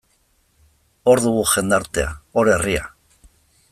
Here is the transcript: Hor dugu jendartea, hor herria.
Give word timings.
Hor 1.11 1.21
dugu 1.27 1.45
jendartea, 1.53 2.09
hor 2.39 2.53
herria. 2.55 2.87